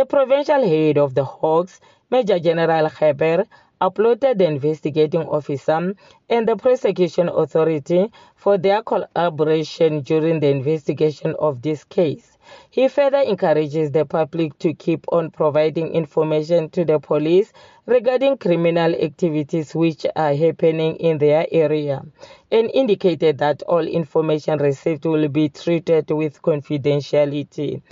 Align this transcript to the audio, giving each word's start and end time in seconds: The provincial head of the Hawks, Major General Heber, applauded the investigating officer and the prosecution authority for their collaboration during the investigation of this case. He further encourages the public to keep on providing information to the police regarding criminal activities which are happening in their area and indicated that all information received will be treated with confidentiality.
The 0.00 0.06
provincial 0.06 0.66
head 0.66 0.96
of 0.96 1.14
the 1.14 1.24
Hawks, 1.24 1.78
Major 2.10 2.38
General 2.38 2.88
Heber, 2.88 3.44
applauded 3.82 4.38
the 4.38 4.46
investigating 4.46 5.24
officer 5.28 5.94
and 6.30 6.48
the 6.48 6.56
prosecution 6.56 7.28
authority 7.28 8.10
for 8.34 8.56
their 8.56 8.82
collaboration 8.82 10.00
during 10.00 10.40
the 10.40 10.48
investigation 10.48 11.36
of 11.38 11.60
this 11.60 11.84
case. 11.84 12.38
He 12.70 12.88
further 12.88 13.18
encourages 13.18 13.90
the 13.90 14.06
public 14.06 14.58
to 14.60 14.72
keep 14.72 15.04
on 15.12 15.32
providing 15.32 15.92
information 15.92 16.70
to 16.70 16.86
the 16.86 16.98
police 16.98 17.52
regarding 17.84 18.38
criminal 18.38 18.94
activities 18.94 19.74
which 19.74 20.06
are 20.16 20.34
happening 20.34 20.96
in 20.96 21.18
their 21.18 21.46
area 21.52 22.02
and 22.50 22.70
indicated 22.72 23.36
that 23.38 23.62
all 23.64 23.86
information 23.86 24.58
received 24.60 25.04
will 25.04 25.28
be 25.28 25.50
treated 25.50 26.10
with 26.10 26.40
confidentiality. 26.40 27.82